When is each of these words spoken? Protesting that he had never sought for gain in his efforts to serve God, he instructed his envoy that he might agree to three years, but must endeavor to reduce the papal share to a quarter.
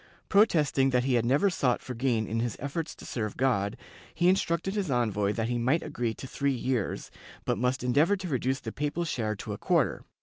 Protesting 0.29 0.89
that 0.89 1.03
he 1.03 1.13
had 1.13 1.25
never 1.25 1.51
sought 1.51 1.79
for 1.79 1.93
gain 1.93 2.25
in 2.25 2.39
his 2.39 2.57
efforts 2.59 2.95
to 2.95 3.05
serve 3.05 3.37
God, 3.37 3.77
he 4.15 4.29
instructed 4.29 4.73
his 4.73 4.89
envoy 4.89 5.31
that 5.33 5.47
he 5.47 5.59
might 5.59 5.83
agree 5.83 6.15
to 6.15 6.25
three 6.25 6.53
years, 6.55 7.11
but 7.45 7.59
must 7.59 7.83
endeavor 7.83 8.17
to 8.17 8.27
reduce 8.27 8.61
the 8.61 8.71
papal 8.71 9.05
share 9.05 9.35
to 9.35 9.53
a 9.53 9.59
quarter. 9.59 10.03